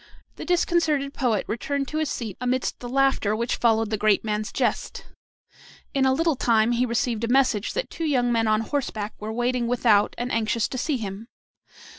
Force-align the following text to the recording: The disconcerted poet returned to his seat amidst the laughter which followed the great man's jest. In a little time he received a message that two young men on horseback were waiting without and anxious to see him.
The 0.37 0.45
disconcerted 0.45 1.13
poet 1.13 1.45
returned 1.47 1.87
to 1.89 1.99
his 1.99 2.09
seat 2.09 2.35
amidst 2.41 2.79
the 2.79 2.89
laughter 2.89 3.35
which 3.35 3.57
followed 3.57 3.91
the 3.91 3.99
great 3.99 4.23
man's 4.23 4.51
jest. 4.51 5.05
In 5.93 6.07
a 6.07 6.11
little 6.11 6.35
time 6.35 6.71
he 6.71 6.87
received 6.87 7.23
a 7.23 7.27
message 7.31 7.73
that 7.73 7.91
two 7.91 8.05
young 8.05 8.31
men 8.31 8.47
on 8.47 8.61
horseback 8.61 9.13
were 9.19 9.31
waiting 9.31 9.67
without 9.67 10.15
and 10.17 10.31
anxious 10.31 10.67
to 10.69 10.79
see 10.79 10.97
him. 10.97 11.27